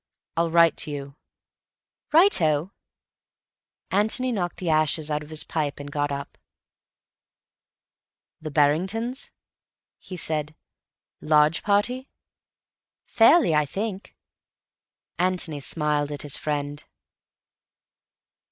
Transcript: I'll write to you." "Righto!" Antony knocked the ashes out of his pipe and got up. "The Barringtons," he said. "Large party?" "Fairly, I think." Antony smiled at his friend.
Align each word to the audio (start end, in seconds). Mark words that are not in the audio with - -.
I'll 0.35 0.49
write 0.49 0.77
to 0.77 0.89
you." 0.89 1.15
"Righto!" 2.11 2.71
Antony 3.91 4.31
knocked 4.31 4.57
the 4.57 4.71
ashes 4.71 5.11
out 5.11 5.21
of 5.21 5.29
his 5.29 5.43
pipe 5.43 5.79
and 5.79 5.91
got 5.91 6.11
up. 6.11 6.39
"The 8.41 8.49
Barringtons," 8.49 9.29
he 9.99 10.17
said. 10.17 10.55
"Large 11.21 11.61
party?" 11.61 12.09
"Fairly, 13.05 13.53
I 13.53 13.67
think." 13.67 14.15
Antony 15.19 15.59
smiled 15.59 16.11
at 16.11 16.23
his 16.23 16.35
friend. 16.35 16.83